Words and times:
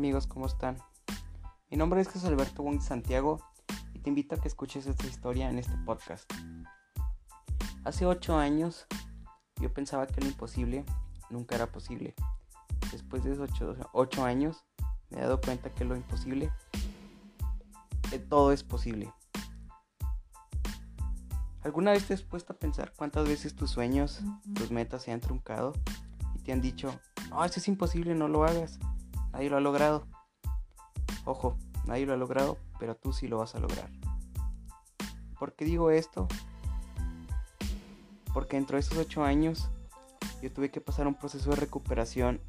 amigos, 0.00 0.26
¿cómo 0.26 0.46
están? 0.46 0.78
Mi 1.70 1.76
nombre 1.76 2.00
es 2.00 2.08
Jesús 2.08 2.24
Alberto 2.24 2.62
Wong 2.62 2.80
Santiago 2.80 3.38
y 3.92 3.98
te 3.98 4.08
invito 4.08 4.34
a 4.34 4.40
que 4.40 4.48
escuches 4.48 4.86
esta 4.86 5.06
historia 5.06 5.50
en 5.50 5.58
este 5.58 5.76
podcast. 5.84 6.24
Hace 7.84 8.06
8 8.06 8.38
años 8.38 8.86
yo 9.60 9.70
pensaba 9.74 10.06
que 10.06 10.22
lo 10.22 10.28
imposible 10.28 10.86
nunca 11.28 11.56
era 11.56 11.70
posible. 11.70 12.14
Después 12.90 13.24
de 13.24 13.32
esos 13.32 13.50
8, 13.92 14.24
años 14.24 14.64
me 15.10 15.18
he 15.18 15.20
dado 15.20 15.38
cuenta 15.38 15.68
que 15.68 15.84
lo 15.84 15.94
imposible, 15.94 16.50
que 18.08 18.18
todo 18.18 18.52
es 18.52 18.64
posible. 18.64 19.12
¿Alguna 21.60 21.90
vez 21.90 22.06
te 22.06 22.14
has 22.14 22.22
puesto 22.22 22.54
a 22.54 22.56
pensar 22.56 22.94
cuántas 22.96 23.28
veces 23.28 23.54
tus 23.54 23.70
sueños, 23.70 24.22
tus 24.54 24.70
metas 24.70 25.02
se 25.02 25.12
han 25.12 25.20
truncado 25.20 25.74
y 26.36 26.38
te 26.38 26.52
han 26.52 26.62
dicho, 26.62 26.98
no, 27.28 27.44
eso 27.44 27.60
es 27.60 27.68
imposible, 27.68 28.14
no 28.14 28.28
lo 28.28 28.44
hagas? 28.44 28.78
Nadie 29.32 29.50
lo 29.50 29.56
ha 29.56 29.60
logrado. 29.60 30.06
Ojo, 31.24 31.56
nadie 31.86 32.06
lo 32.06 32.14
ha 32.14 32.16
logrado, 32.16 32.58
pero 32.78 32.96
tú 32.96 33.12
sí 33.12 33.28
lo 33.28 33.38
vas 33.38 33.54
a 33.54 33.60
lograr. 33.60 33.90
¿Por 35.38 35.54
qué 35.54 35.64
digo 35.64 35.90
esto? 35.90 36.28
Porque 38.34 38.56
dentro 38.56 38.76
de 38.76 38.80
esos 38.80 38.98
ocho 38.98 39.24
años 39.24 39.70
yo 40.42 40.52
tuve 40.52 40.70
que 40.70 40.80
pasar 40.80 41.06
un 41.06 41.14
proceso 41.14 41.50
de 41.50 41.56
recuperación 41.56 42.40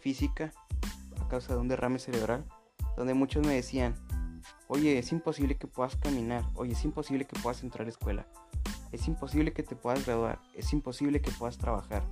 física 0.00 0.52
a 1.20 1.28
causa 1.28 1.54
de 1.54 1.60
un 1.60 1.68
derrame 1.68 1.98
cerebral, 1.98 2.44
donde 2.96 3.14
muchos 3.14 3.46
me 3.46 3.54
decían, 3.54 3.94
oye, 4.68 4.98
es 4.98 5.12
imposible 5.12 5.56
que 5.56 5.66
puedas 5.66 5.96
caminar, 5.96 6.44
oye, 6.54 6.72
es 6.72 6.84
imposible 6.84 7.26
que 7.26 7.38
puedas 7.40 7.62
entrar 7.62 7.86
a 7.86 7.90
escuela, 7.90 8.26
es 8.92 9.06
imposible 9.08 9.52
que 9.52 9.62
te 9.62 9.76
puedas 9.76 10.04
graduar, 10.04 10.40
es 10.54 10.72
imposible 10.72 11.20
que 11.20 11.30
puedas 11.32 11.58
trabajar. 11.58 12.02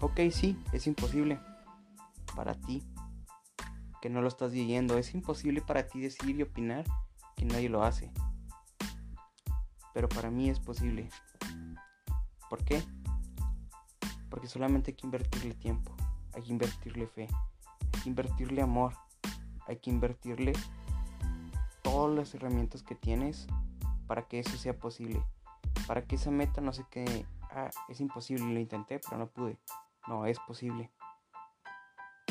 Ok, 0.00 0.20
sí, 0.30 0.56
es 0.72 0.86
imposible, 0.86 1.38
para 2.34 2.54
ti 2.54 2.82
que 4.00 4.10
no 4.10 4.22
lo 4.22 4.28
estás 4.28 4.52
viviendo. 4.52 4.96
Es 4.98 5.14
imposible 5.14 5.60
para 5.60 5.86
ti 5.86 6.00
decir 6.00 6.38
y 6.38 6.42
opinar 6.42 6.84
que 7.36 7.44
nadie 7.44 7.68
lo 7.68 7.84
hace. 7.84 8.12
Pero 9.92 10.08
para 10.08 10.30
mí 10.30 10.48
es 10.48 10.60
posible. 10.60 11.10
¿Por 12.48 12.64
qué? 12.64 12.82
Porque 14.28 14.46
solamente 14.46 14.92
hay 14.92 14.96
que 14.96 15.06
invertirle 15.06 15.54
tiempo, 15.54 15.94
hay 16.34 16.42
que 16.42 16.52
invertirle 16.52 17.06
fe, 17.06 17.28
hay 17.92 18.02
que 18.02 18.08
invertirle 18.08 18.62
amor, 18.62 18.94
hay 19.66 19.78
que 19.78 19.90
invertirle 19.90 20.52
todas 21.82 22.14
las 22.14 22.34
herramientas 22.34 22.82
que 22.82 22.94
tienes 22.94 23.46
para 24.06 24.26
que 24.26 24.40
eso 24.40 24.56
sea 24.56 24.78
posible. 24.78 25.24
Para 25.86 26.04
que 26.04 26.16
esa 26.16 26.30
meta 26.30 26.60
no 26.60 26.72
se 26.72 26.84
quede, 26.90 27.26
ah, 27.50 27.70
es 27.88 28.00
imposible, 28.00 28.52
lo 28.52 28.60
intenté, 28.60 29.00
pero 29.00 29.18
no 29.18 29.28
pude. 29.28 29.58
No, 30.08 30.26
es 30.26 30.38
posible. 30.40 30.90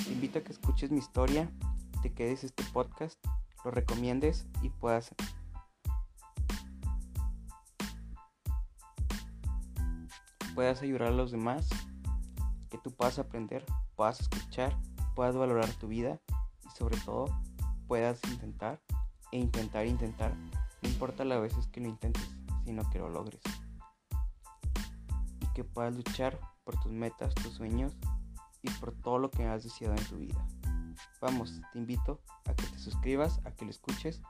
Te 0.03 0.11
invito 0.13 0.39
a 0.39 0.43
que 0.43 0.51
escuches 0.51 0.91
mi 0.91 0.99
historia, 0.99 1.51
te 2.01 2.13
quedes 2.13 2.43
este 2.43 2.63
podcast, 2.71 3.19
lo 3.65 3.71
recomiendes 3.71 4.47
y 4.61 4.69
puedas 4.69 5.13
puedas 10.55 10.81
ayudar 10.81 11.03
a 11.03 11.11
los 11.11 11.31
demás, 11.31 11.69
que 12.69 12.77
tú 12.77 12.91
puedas 12.91 13.19
aprender, 13.19 13.65
puedas 13.95 14.21
escuchar, 14.21 14.77
puedas 15.15 15.35
valorar 15.35 15.69
tu 15.73 15.87
vida 15.87 16.19
y 16.65 16.69
sobre 16.77 16.97
todo 16.97 17.25
puedas 17.87 18.19
intentar 18.31 18.81
e 19.31 19.37
intentar 19.37 19.85
intentar. 19.85 20.33
No 20.81 20.89
importa 20.89 21.25
las 21.25 21.41
veces 21.41 21.67
que 21.67 21.81
lo 21.81 21.87
intentes, 21.87 22.29
sino 22.63 22.89
que 22.89 22.99
lo 22.99 23.09
logres. 23.09 23.41
Y 25.41 25.45
que 25.53 25.63
puedas 25.63 25.93
luchar 25.95 26.39
por 26.63 26.79
tus 26.79 26.91
metas, 26.91 27.33
tus 27.35 27.53
sueños 27.53 27.97
y 28.61 28.69
por 28.71 28.93
todo 28.93 29.17
lo 29.19 29.31
que 29.31 29.45
has 29.45 29.63
deseado 29.63 29.95
en 29.95 30.05
tu 30.05 30.17
vida. 30.17 30.47
Vamos, 31.21 31.61
te 31.73 31.79
invito 31.79 32.21
a 32.45 32.53
que 32.53 32.65
te 32.65 32.79
suscribas, 32.79 33.39
a 33.45 33.51
que 33.51 33.65
lo 33.65 33.71
escuches 33.71 34.21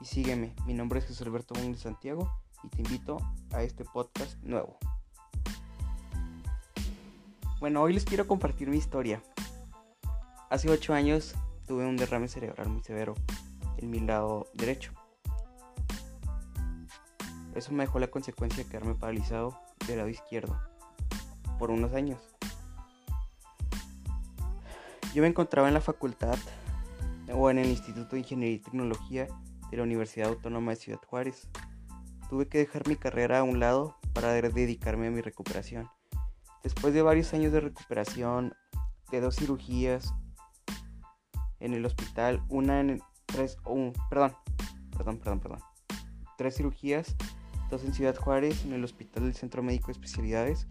y 0.00 0.04
sígueme. 0.04 0.54
Mi 0.66 0.74
nombre 0.74 0.98
es 0.98 1.06
Jesús 1.06 1.26
Alberto 1.26 1.54
de 1.54 1.74
Santiago 1.76 2.30
y 2.62 2.68
te 2.68 2.82
invito 2.82 3.18
a 3.52 3.62
este 3.62 3.84
podcast 3.84 4.42
nuevo. 4.42 4.78
Bueno, 7.60 7.82
hoy 7.82 7.94
les 7.94 8.04
quiero 8.04 8.26
compartir 8.26 8.68
mi 8.68 8.76
historia. 8.76 9.22
Hace 10.50 10.70
8 10.70 10.92
años 10.92 11.34
tuve 11.66 11.86
un 11.86 11.96
derrame 11.96 12.28
cerebral 12.28 12.68
muy 12.68 12.82
severo 12.82 13.14
en 13.78 13.90
mi 13.90 14.00
lado 14.00 14.48
derecho. 14.54 14.92
Eso 17.54 17.72
me 17.72 17.84
dejó 17.84 17.98
la 17.98 18.08
consecuencia 18.08 18.64
de 18.64 18.68
quedarme 18.68 18.94
paralizado 18.94 19.58
del 19.86 19.98
lado 19.98 20.08
izquierdo 20.08 20.60
por 21.58 21.70
unos 21.70 21.94
años. 21.94 22.33
Yo 25.14 25.22
me 25.22 25.28
encontraba 25.28 25.68
en 25.68 25.74
la 25.74 25.80
facultad 25.80 26.36
o 27.32 27.48
en 27.48 27.58
el 27.58 27.68
Instituto 27.68 28.16
de 28.16 28.18
Ingeniería 28.18 28.56
y 28.56 28.58
Tecnología 28.58 29.28
de 29.70 29.76
la 29.76 29.84
Universidad 29.84 30.28
Autónoma 30.28 30.72
de 30.72 30.76
Ciudad 30.76 30.98
Juárez. 31.06 31.48
Tuve 32.28 32.48
que 32.48 32.58
dejar 32.58 32.88
mi 32.88 32.96
carrera 32.96 33.38
a 33.38 33.42
un 33.44 33.60
lado 33.60 33.96
para 34.12 34.32
dedicarme 34.32 35.06
a 35.06 35.10
mi 35.12 35.20
recuperación. 35.20 35.88
Después 36.64 36.94
de 36.94 37.02
varios 37.02 37.32
años 37.32 37.52
de 37.52 37.60
recuperación, 37.60 38.54
de 39.12 39.20
dos 39.20 39.36
cirugías 39.36 40.12
en 41.60 41.74
el 41.74 41.86
hospital, 41.86 42.42
una 42.48 42.80
en 42.80 43.00
tres, 43.26 43.56
perdón, 44.10 44.32
perdón, 44.98 45.18
perdón, 45.18 45.38
perdón, 45.38 45.60
tres 46.36 46.56
cirugías, 46.56 47.14
dos 47.70 47.84
en 47.84 47.94
Ciudad 47.94 48.16
Juárez, 48.16 48.64
en 48.64 48.72
el 48.72 48.82
Hospital 48.82 49.22
del 49.22 49.34
Centro 49.36 49.62
Médico 49.62 49.86
de 49.86 49.92
Especialidades 49.92 50.66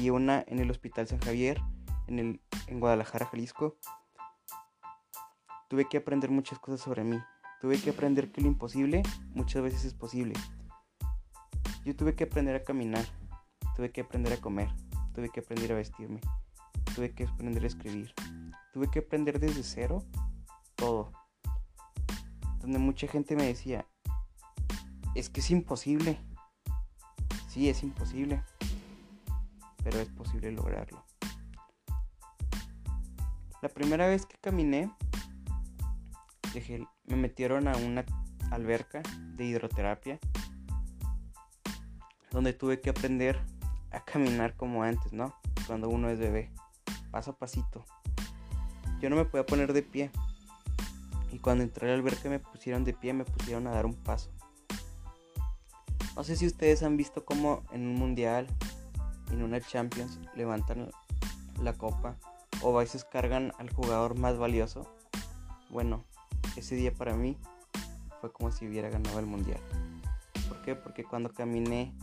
y 0.00 0.10
una 0.10 0.44
en 0.48 0.58
el 0.58 0.68
Hospital 0.72 1.06
San 1.06 1.20
Javier 1.20 1.60
en, 2.06 2.18
el, 2.18 2.40
en 2.66 2.80
Guadalajara, 2.80 3.26
Jalisco, 3.26 3.76
tuve 5.68 5.88
que 5.88 5.96
aprender 5.96 6.30
muchas 6.30 6.58
cosas 6.58 6.80
sobre 6.80 7.04
mí. 7.04 7.18
Tuve 7.60 7.80
que 7.80 7.90
aprender 7.90 8.30
que 8.30 8.40
lo 8.40 8.48
imposible 8.48 9.02
muchas 9.34 9.62
veces 9.62 9.84
es 9.84 9.94
posible. 9.94 10.34
Yo 11.84 11.94
tuve 11.96 12.14
que 12.14 12.24
aprender 12.24 12.54
a 12.56 12.62
caminar, 12.62 13.04
tuve 13.76 13.90
que 13.90 14.02
aprender 14.02 14.32
a 14.32 14.36
comer, 14.38 14.68
tuve 15.14 15.30
que 15.30 15.40
aprender 15.40 15.72
a 15.72 15.76
vestirme, 15.76 16.20
tuve 16.94 17.14
que 17.14 17.24
aprender 17.24 17.64
a 17.64 17.66
escribir, 17.66 18.14
tuve 18.72 18.90
que 18.90 19.00
aprender 19.00 19.38
desde 19.38 19.62
cero 19.62 20.04
todo. 20.76 21.12
Donde 22.60 22.78
mucha 22.78 23.06
gente 23.06 23.36
me 23.36 23.44
decía, 23.44 23.86
es 25.14 25.28
que 25.28 25.40
es 25.40 25.50
imposible. 25.50 26.18
Sí, 27.48 27.68
es 27.68 27.82
imposible, 27.82 28.42
pero 29.82 30.00
es 30.00 30.08
posible 30.08 30.50
lograrlo. 30.50 31.03
La 33.64 33.70
primera 33.70 34.06
vez 34.06 34.26
que 34.26 34.36
caminé, 34.36 34.92
me 37.06 37.16
metieron 37.16 37.66
a 37.66 37.74
una 37.74 38.04
alberca 38.50 39.00
de 39.36 39.46
hidroterapia 39.46 40.18
donde 42.30 42.52
tuve 42.52 42.82
que 42.82 42.90
aprender 42.90 43.40
a 43.90 44.04
caminar 44.04 44.54
como 44.54 44.82
antes, 44.82 45.14
¿no? 45.14 45.34
Cuando 45.66 45.88
uno 45.88 46.10
es 46.10 46.18
bebé, 46.18 46.52
paso 47.10 47.30
a 47.30 47.38
pasito. 47.38 47.86
Yo 49.00 49.08
no 49.08 49.16
me 49.16 49.24
podía 49.24 49.46
poner 49.46 49.72
de 49.72 49.80
pie. 49.80 50.10
Y 51.32 51.38
cuando 51.38 51.64
entré 51.64 51.86
a 51.86 51.92
la 51.92 51.96
alberca 51.96 52.28
me 52.28 52.40
pusieron 52.40 52.84
de 52.84 52.92
pie, 52.92 53.14
me 53.14 53.24
pusieron 53.24 53.66
a 53.66 53.70
dar 53.70 53.86
un 53.86 53.94
paso. 53.94 54.30
No 56.14 56.22
sé 56.22 56.36
si 56.36 56.46
ustedes 56.46 56.82
han 56.82 56.98
visto 56.98 57.24
cómo 57.24 57.62
en 57.72 57.86
un 57.86 57.94
mundial, 57.94 58.46
en 59.30 59.42
una 59.42 59.58
Champions, 59.58 60.20
levantan 60.34 60.90
la 61.62 61.72
copa 61.72 62.18
o 62.64 62.72
veces 62.72 63.04
cargan 63.04 63.52
al 63.58 63.70
jugador 63.70 64.18
más 64.18 64.38
valioso. 64.38 64.90
Bueno, 65.68 66.04
ese 66.56 66.74
día 66.74 66.94
para 66.94 67.14
mí 67.14 67.36
fue 68.20 68.32
como 68.32 68.50
si 68.50 68.66
hubiera 68.66 68.88
ganado 68.88 69.18
el 69.18 69.26
mundial. 69.26 69.60
¿Por 70.48 70.62
qué? 70.62 70.74
Porque 70.74 71.04
cuando 71.04 71.30
caminé 71.30 71.94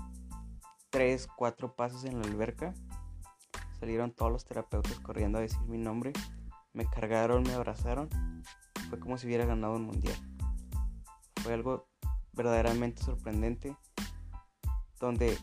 3, 0.92 1.28
4 1.36 1.76
pasos 1.76 2.06
en 2.06 2.22
la 2.22 2.28
alberca, 2.28 2.76
salieron 3.80 4.12
todos 4.12 4.32
los 4.32 4.46
terapeutas 4.46 5.00
corriendo 5.00 5.40
a 5.40 5.42
decir 5.42 5.62
mi 5.62 5.80
nombre, 5.80 6.14
me 6.74 6.86
cargaron, 6.86 7.42
me 7.42 7.54
abrazaron, 7.54 8.08
fue 8.90 9.00
como 9.00 9.18
si 9.18 9.26
hubiera 9.26 9.46
ganado 9.46 9.78
un 9.78 9.86
mundial. 9.86 10.16
Fue 11.42 11.54
algo 11.54 11.88
verdaderamente 12.34 13.02
sorprendente, 13.02 13.76
donde 15.00 15.36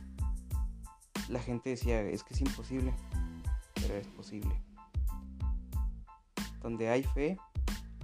la 1.29 1.41
gente 1.41 1.71
decía, 1.71 2.03
es 2.03 2.23
que 2.23 2.35
es 2.35 2.41
imposible, 2.41 2.94
pero 3.75 3.94
es 3.94 4.06
posible. 4.06 4.68
Donde 6.60 6.88
hay 6.90 7.05
fe, 7.05 7.38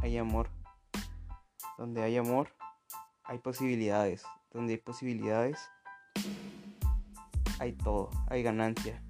hay 0.01 0.19
amor. 0.19 0.49
Donde 1.77 2.03
hay 2.03 2.17
amor, 2.17 2.49
hay 3.25 3.39
posibilidades. 3.39 4.25
Donde 4.53 4.75
hay 4.75 4.79
posibilidades, 4.79 5.59
hay 7.59 7.73
todo. 7.73 8.11
Hay 8.29 8.43
ganancia. 8.43 9.03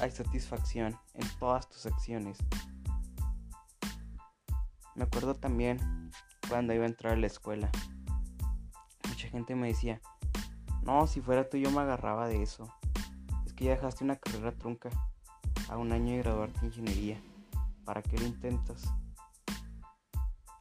Hay 0.00 0.10
satisfacción 0.10 0.96
en 1.14 1.28
todas 1.38 1.68
tus 1.68 1.86
acciones. 1.86 2.38
Me 4.94 5.04
acuerdo 5.04 5.34
también 5.34 6.10
cuando 6.48 6.74
iba 6.74 6.84
a 6.84 6.88
entrar 6.88 7.14
a 7.14 7.16
la 7.16 7.26
escuela. 7.26 7.70
Mucha 9.08 9.28
gente 9.28 9.56
me 9.56 9.68
decía, 9.68 10.00
no, 10.82 11.06
si 11.06 11.20
fuera 11.20 11.48
tú 11.48 11.56
yo 11.56 11.70
me 11.70 11.80
agarraba 11.80 12.28
de 12.28 12.42
eso. 12.42 12.72
Es 13.44 13.52
que 13.52 13.64
ya 13.64 13.72
dejaste 13.72 14.04
una 14.04 14.16
carrera 14.16 14.52
trunca 14.52 14.90
a 15.68 15.76
un 15.76 15.92
año 15.92 16.12
de 16.12 16.18
graduarte 16.18 16.60
de 16.60 16.66
ingeniería 16.66 17.20
¿para 17.88 18.02
qué 18.02 18.18
lo 18.18 18.26
intentas? 18.26 18.84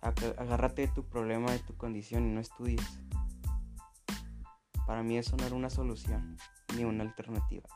Agárrate 0.01 0.83
de 0.83 0.87
tu 0.87 1.03
problema, 1.03 1.51
de 1.51 1.59
tu 1.59 1.75
condición 1.75 2.25
y 2.25 2.33
no 2.33 2.39
estudies. 2.39 3.01
Para 4.85 5.03
mí 5.03 5.17
eso 5.17 5.35
no 5.35 5.45
era 5.45 5.53
una 5.53 5.69
solución 5.69 6.37
ni 6.77 6.85
una 6.85 7.03
alternativa. 7.03 7.67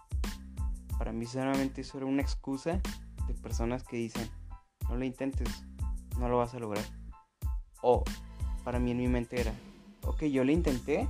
Para 0.98 1.12
mí 1.12 1.25
solamente 1.25 1.81
eso 1.81 1.98
era 1.98 2.06
una 2.06 2.21
excusa 2.21 2.80
de 3.27 3.33
personas 3.33 3.83
que 3.83 3.98
dicen, 3.98 4.30
no 4.88 4.95
lo 4.95 5.03
intentes, 5.03 5.65
no 6.18 6.30
lo 6.30 6.38
vas 6.38 6.54
a 6.54 6.59
lograr. 6.59 6.86
O 7.81 8.06
para 8.63 8.80
mí 8.80 8.92
en 8.92 9.00
mi 9.00 9.09
mente 9.09 9.42
era, 9.42 9.54
ok, 10.06 10.24
yo 10.27 10.45
lo 10.45 10.54
intenté, 10.54 11.09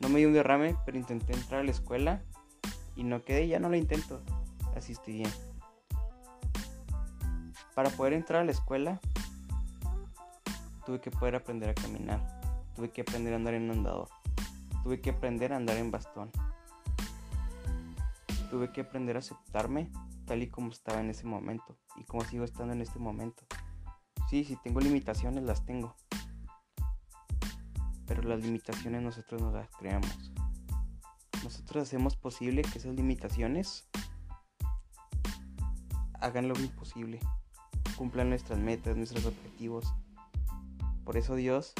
no 0.00 0.10
me 0.10 0.18
dio 0.18 0.28
un 0.28 0.34
derrame, 0.34 0.76
pero 0.84 0.98
intenté 0.98 1.32
entrar 1.32 1.62
a 1.62 1.64
la 1.64 1.70
escuela 1.70 2.22
y 2.96 3.04
no 3.04 3.24
quedé, 3.24 3.48
ya 3.48 3.58
no 3.58 3.70
lo 3.70 3.76
intento, 3.76 4.20
así 4.74 4.92
estoy 4.92 5.14
bien. 5.14 5.55
Para 7.76 7.90
poder 7.90 8.14
entrar 8.14 8.40
a 8.40 8.44
la 8.46 8.52
escuela, 8.52 8.98
tuve 10.86 10.98
que 10.98 11.10
poder 11.10 11.34
aprender 11.34 11.68
a 11.68 11.74
caminar, 11.74 12.40
tuve 12.74 12.90
que 12.90 13.02
aprender 13.02 13.34
a 13.34 13.36
andar 13.36 13.52
en 13.52 13.70
andador, 13.70 14.08
tuve 14.82 15.02
que 15.02 15.10
aprender 15.10 15.52
a 15.52 15.56
andar 15.56 15.76
en 15.76 15.90
bastón, 15.90 16.30
tuve 18.48 18.72
que 18.72 18.80
aprender 18.80 19.16
a 19.16 19.18
aceptarme 19.18 19.90
tal 20.24 20.42
y 20.42 20.48
como 20.48 20.70
estaba 20.70 21.00
en 21.00 21.10
ese 21.10 21.26
momento 21.26 21.76
y 21.96 22.04
como 22.04 22.24
sigo 22.24 22.44
estando 22.44 22.72
en 22.72 22.80
este 22.80 22.98
momento. 22.98 23.44
Sí, 24.30 24.46
si 24.46 24.56
tengo 24.56 24.80
limitaciones, 24.80 25.44
las 25.44 25.66
tengo. 25.66 25.94
Pero 28.06 28.22
las 28.22 28.40
limitaciones 28.40 29.02
nosotros 29.02 29.42
nos 29.42 29.52
las 29.52 29.68
creamos. 29.72 30.32
Nosotros 31.44 31.82
hacemos 31.82 32.16
posible 32.16 32.62
que 32.62 32.78
esas 32.78 32.94
limitaciones 32.94 33.86
hagan 36.14 36.48
lo 36.48 36.58
imposible, 36.58 37.20
cumplan 37.96 38.28
nuestras 38.28 38.58
metas, 38.58 38.96
nuestros 38.96 39.26
objetivos. 39.26 39.92
Por 41.04 41.16
eso 41.16 41.34
Dios 41.34 41.72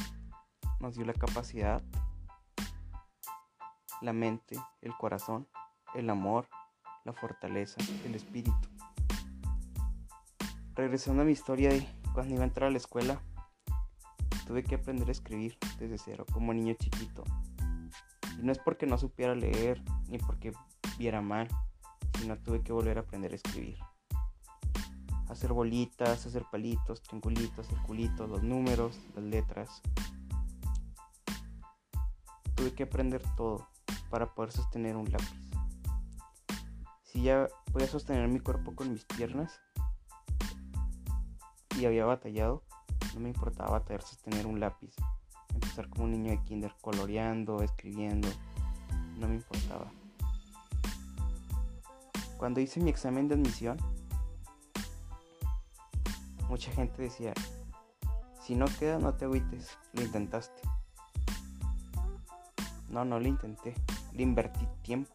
nos 0.81 0.97
dio 0.97 1.05
la 1.05 1.13
capacidad, 1.13 1.83
la 4.01 4.13
mente, 4.13 4.57
el 4.83 4.97
corazón, 4.97 5.47
el 5.95 6.11
amor, 6.11 6.49
la 7.05 7.13
fortaleza, 7.13 7.77
el 8.05 8.15
espíritu. 8.15 8.69
Regresando 10.75 11.23
a 11.23 11.25
mi 11.25 11.33
historia 11.33 11.71
de 11.71 11.87
cuando 12.13 12.35
iba 12.35 12.43
a 12.43 12.47
entrar 12.47 12.69
a 12.69 12.71
la 12.71 12.79
escuela, 12.79 13.21
tuve 14.47 14.63
que 14.63 14.77
aprender 14.77 15.09
a 15.09 15.13
escribir 15.13 15.59
desde 15.79 15.99
cero, 15.99 16.27
como 16.33 16.53
niño 16.53 16.75
chiquito. 16.75 17.25
Y 18.39 18.43
no 18.43 18.53
es 18.53 18.59
porque 18.59 18.87
no 18.87 18.99
supiera 18.99 19.35
leer, 19.35 19.83
ni 20.09 20.19
porque 20.19 20.53
viera 20.99 21.21
mal, 21.21 21.49
sino 22.19 22.39
tuve 22.39 22.63
que 22.63 22.73
volver 22.73 22.99
a 22.99 23.03
aprender 23.03 23.33
a 23.33 23.37
escribir. 23.37 23.79
Hacer 25.29 25.53
bolitas, 25.53 26.27
hacer 26.27 26.45
palitos, 26.51 27.03
triangulitos, 27.03 27.67
circulitos, 27.67 28.29
los 28.29 28.43
números, 28.43 28.99
las 29.15 29.25
letras. 29.25 29.83
Tuve 32.55 32.75
que 32.75 32.85
aprender 32.85 33.23
todo 33.37 33.69
para 34.11 34.35
poder 34.35 34.53
sostener 34.53 34.97
un 34.97 35.11
lápiz. 35.11 35.41
Si 37.03 37.23
ya 37.23 37.49
podía 37.73 37.89
sostener 37.89 38.29
mi 38.29 38.41
cuerpo 38.41 38.75
con 38.75 38.93
mis 38.93 39.05
piernas, 39.05 39.61
y 41.79 41.85
había 41.85 42.05
batallado, 42.07 42.63
no 43.15 43.21
me 43.21 43.29
importaba 43.29 43.73
batallar 43.73 44.03
sostener 44.03 44.47
un 44.47 44.61
lápiz. 44.61 44.95
Empezar 45.55 45.89
como 45.89 46.05
un 46.05 46.13
niño 46.13 46.31
de 46.31 46.43
kinder 46.45 46.75
coloreando, 46.81 47.63
escribiendo, 47.63 48.29
no 49.19 49.29
me 49.29 49.37
importaba. 49.37 49.91
Cuando 52.39 52.61
hice 52.61 52.81
mi 52.81 52.91
examen 52.91 53.29
de 53.29 53.35
admisión, 53.35 53.79
mucha 56.49 56.71
gente 56.73 57.03
decía, 57.03 57.33
si 58.41 58.55
no 58.55 58.67
queda 58.79 58.99
no 58.99 59.15
te 59.15 59.25
agüites, 59.25 59.77
lo 59.93 60.03
intentaste. 60.03 60.63
No, 62.89 63.05
no 63.05 63.19
lo 63.19 63.27
intenté, 63.27 63.75
le 64.13 64.23
invertí 64.23 64.67
tiempo, 64.83 65.13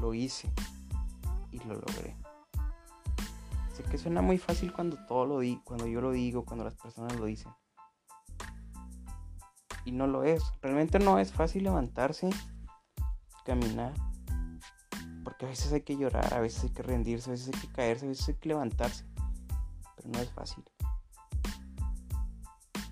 lo 0.00 0.14
hice 0.14 0.50
y 1.50 1.58
lo 1.60 1.74
logré. 1.74 2.16
Sé 3.74 3.82
que 3.82 3.98
suena 3.98 4.22
muy 4.22 4.38
fácil 4.38 4.72
cuando 4.72 4.96
todo 5.06 5.26
lo 5.26 5.40
di, 5.40 5.60
cuando 5.64 5.88
yo 5.88 6.00
lo 6.00 6.12
digo, 6.12 6.44
cuando 6.44 6.64
las 6.64 6.74
personas 6.74 7.16
lo 7.16 7.24
dicen. 7.24 7.52
Y 9.84 9.90
no 9.90 10.06
lo 10.06 10.22
es. 10.22 10.42
Realmente 10.62 11.00
no 11.00 11.18
es 11.18 11.32
fácil 11.32 11.64
levantarse, 11.64 12.30
caminar. 13.44 13.92
Porque 15.24 15.46
a 15.46 15.48
veces 15.48 15.72
hay 15.72 15.80
que 15.80 15.96
llorar, 15.96 16.32
a 16.32 16.40
veces 16.40 16.64
hay 16.64 16.70
que 16.70 16.82
rendirse, 16.84 17.30
a 17.30 17.32
veces 17.32 17.52
hay 17.52 17.60
que 17.60 17.72
caerse, 17.72 18.06
a 18.06 18.08
veces 18.10 18.28
hay 18.28 18.34
que 18.36 18.48
levantarse. 18.48 19.04
No 20.04 20.18
es 20.20 20.30
fácil. 20.30 20.64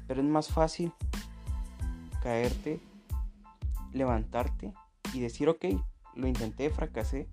Pero 0.06 0.20
es 0.20 0.26
más 0.26 0.48
fácil 0.48 0.92
caerte, 2.22 2.80
levantarte 3.92 4.72
y 5.12 5.20
decir, 5.20 5.48
ok, 5.48 5.64
lo 6.14 6.26
intenté, 6.26 6.70
fracasé, 6.70 7.28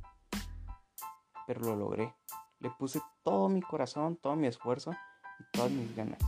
pero 1.47 1.61
lo 1.61 1.75
logré. 1.75 2.13
Le 2.59 2.69
puse 2.71 3.01
todo 3.23 3.49
mi 3.49 3.61
corazón, 3.61 4.17
todo 4.17 4.35
mi 4.35 4.47
esfuerzo 4.47 4.91
y 5.39 5.57
todas 5.57 5.71
mis 5.71 5.95
ganas. 5.95 6.19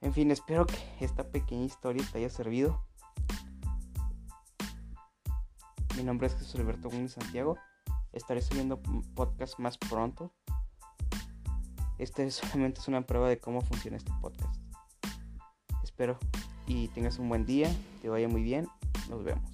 En 0.00 0.12
fin, 0.12 0.30
espero 0.30 0.66
que 0.66 0.78
esta 1.00 1.24
pequeña 1.30 1.64
historia 1.64 2.04
te 2.10 2.18
haya 2.18 2.30
servido. 2.30 2.84
Mi 5.96 6.02
nombre 6.02 6.26
es 6.26 6.34
Jesús 6.34 6.56
Alberto 6.56 6.88
Gómez 6.88 7.12
Santiago. 7.12 7.56
Estaré 8.12 8.42
subiendo 8.42 8.80
podcast 9.14 9.58
más 9.58 9.78
pronto. 9.78 10.32
Este 11.98 12.30
solamente 12.30 12.80
es 12.80 12.88
una 12.88 13.06
prueba 13.06 13.28
de 13.28 13.38
cómo 13.38 13.60
funciona 13.60 13.96
este 13.96 14.12
podcast. 14.20 14.60
Espero 15.82 16.18
y 16.66 16.88
tengas 16.88 17.18
un 17.18 17.28
buen 17.28 17.44
día, 17.44 17.70
te 18.00 18.08
vaya 18.08 18.28
muy 18.28 18.42
bien. 18.42 18.66
Nos 19.08 19.24
vemos. 19.24 19.51